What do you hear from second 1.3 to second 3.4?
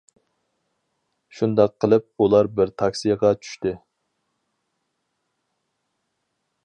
شۇنداق قىلىپ ئۇلار بىر تاكسىغا